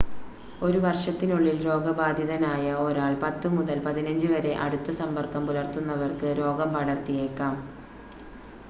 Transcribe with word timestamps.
ഒരു 0.61 0.79
വർഷത്തിനുള്ളിൽ 0.83 1.57
രോഗബാധിതനായ 1.65 2.71
ഒരാൾ 2.85 3.11
10 3.21 3.51
മുതൽ 3.57 3.77
15 3.85 4.33
വരെ 4.33 4.53
അടുത്ത 4.63 4.97
സമ്പർക്കം 4.99 5.45
പുലർത്തുന്നവർക്ക് 5.49 6.31
രോഗം 6.41 6.71
പടർത്തിയേക്കാം 6.75 7.55